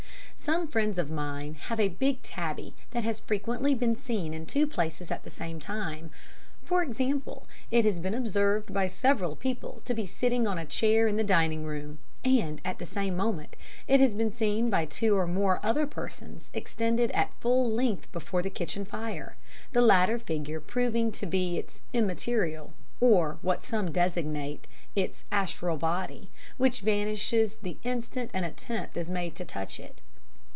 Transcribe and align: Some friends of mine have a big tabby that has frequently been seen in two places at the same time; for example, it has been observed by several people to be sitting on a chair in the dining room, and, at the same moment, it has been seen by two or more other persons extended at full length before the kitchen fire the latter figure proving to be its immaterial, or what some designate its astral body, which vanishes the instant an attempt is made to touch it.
Some 0.43 0.67
friends 0.67 0.97
of 0.97 1.11
mine 1.11 1.53
have 1.67 1.79
a 1.79 1.87
big 1.87 2.23
tabby 2.23 2.73
that 2.91 3.03
has 3.03 3.19
frequently 3.21 3.75
been 3.75 3.95
seen 3.95 4.33
in 4.33 4.47
two 4.47 4.65
places 4.65 5.11
at 5.11 5.23
the 5.23 5.29
same 5.29 5.59
time; 5.59 6.09
for 6.63 6.81
example, 6.81 7.45
it 7.69 7.85
has 7.85 7.99
been 7.99 8.15
observed 8.15 8.73
by 8.73 8.87
several 8.87 9.35
people 9.35 9.83
to 9.85 9.93
be 9.93 10.07
sitting 10.07 10.47
on 10.47 10.57
a 10.57 10.65
chair 10.65 11.07
in 11.07 11.15
the 11.15 11.23
dining 11.23 11.63
room, 11.63 11.99
and, 12.25 12.59
at 12.65 12.79
the 12.79 12.87
same 12.87 13.15
moment, 13.15 13.55
it 13.87 13.99
has 13.99 14.15
been 14.15 14.31
seen 14.33 14.71
by 14.71 14.83
two 14.83 15.15
or 15.15 15.27
more 15.27 15.59
other 15.61 15.85
persons 15.85 16.49
extended 16.55 17.11
at 17.11 17.35
full 17.39 17.71
length 17.71 18.11
before 18.11 18.41
the 18.41 18.49
kitchen 18.49 18.83
fire 18.83 19.37
the 19.73 19.81
latter 19.81 20.17
figure 20.17 20.59
proving 20.59 21.11
to 21.11 21.27
be 21.27 21.59
its 21.59 21.81
immaterial, 21.93 22.73
or 22.99 23.37
what 23.43 23.63
some 23.63 23.91
designate 23.91 24.65
its 24.95 25.23
astral 25.31 25.77
body, 25.77 26.31
which 26.57 26.81
vanishes 26.81 27.57
the 27.57 27.77
instant 27.83 28.31
an 28.33 28.43
attempt 28.43 28.97
is 28.97 29.07
made 29.09 29.35
to 29.35 29.45
touch 29.45 29.79
it. 29.79 30.01